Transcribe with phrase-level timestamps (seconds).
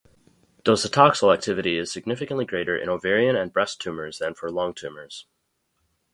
[0.63, 5.27] Docetaxel activity is significantly greater in ovarian and breast tumours than for lung tumours.